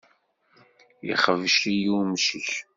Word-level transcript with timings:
Ixbec-iyi 1.11 1.89
umcic. 1.99 2.49